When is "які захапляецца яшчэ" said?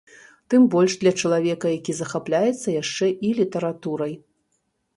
1.77-3.07